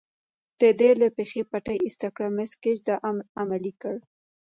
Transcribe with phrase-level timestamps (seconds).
[0.59, 3.95] د ده له پښې پټۍ ایسته کړه، مس ګېج دا امر عملي کړ.